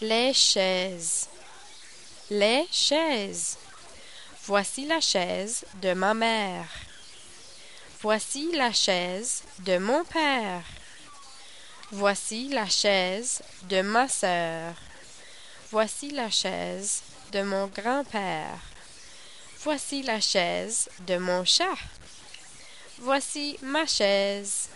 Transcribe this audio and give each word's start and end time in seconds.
Les 0.00 0.32
chaises. 0.32 1.28
Les 2.30 2.68
chaises. 2.70 3.58
Voici 4.46 4.86
la 4.86 5.00
chaise 5.00 5.64
de 5.82 5.92
ma 5.92 6.14
mère. 6.14 6.68
Voici 8.00 8.52
la 8.52 8.72
chaise 8.72 9.42
de 9.58 9.78
mon 9.78 10.04
père. 10.04 10.62
Voici 11.90 12.48
la 12.48 12.66
chaise 12.66 13.42
de 13.64 13.80
ma 13.82 14.06
sœur. 14.06 14.74
Voici 15.72 16.10
la 16.10 16.30
chaise 16.30 17.02
de 17.32 17.42
mon 17.42 17.66
grand-père. 17.66 18.60
Voici 19.64 20.02
la 20.04 20.20
chaise 20.20 20.88
de 21.08 21.18
mon 21.18 21.44
chat. 21.44 21.76
Voici 23.00 23.58
ma 23.62 23.84
chaise. 23.84 24.68